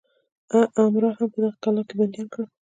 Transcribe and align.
امرا 0.85 1.09
هم 1.17 1.27
په 1.33 1.39
دغه 1.43 1.57
کلا 1.63 1.81
کې 1.87 1.93
بندیان 1.99 2.27
کېدل. 2.31 2.45